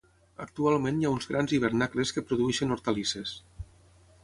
Actualment 0.45 0.97
hi 1.01 1.07
ha 1.09 1.11
uns 1.17 1.27
grans 1.33 1.53
hivernacles 1.57 2.15
que 2.17 2.25
produeixen 2.31 2.77
hortalisses. 2.77 3.39